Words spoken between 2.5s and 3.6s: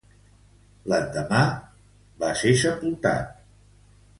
sepultat.